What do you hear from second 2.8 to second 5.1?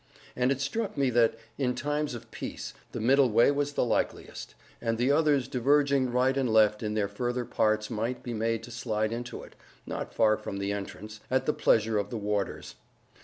the middle way was the likeliest; and